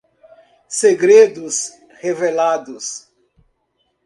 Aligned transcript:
Segredos 0.81 1.73
revelados 2.01 3.07